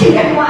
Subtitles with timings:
[0.00, 0.49] 这个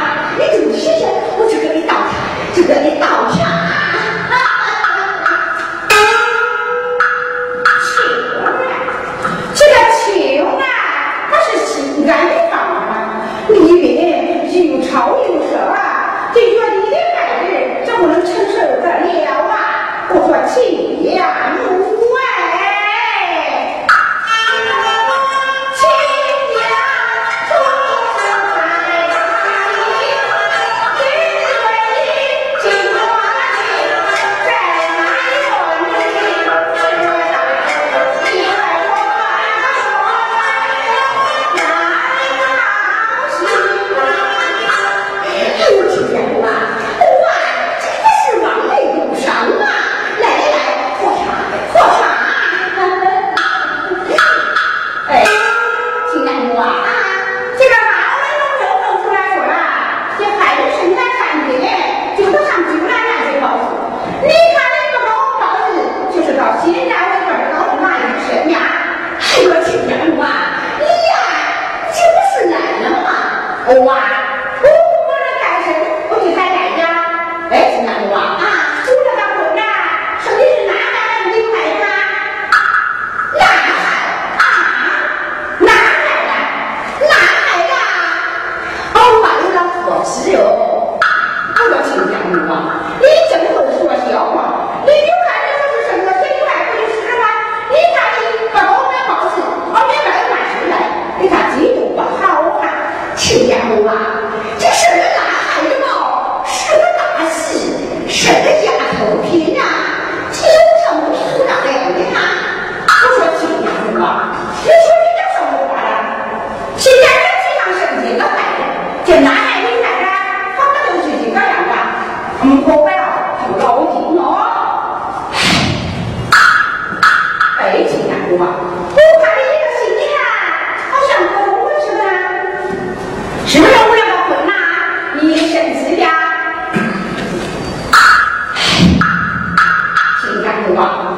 [140.81, 141.10] Pak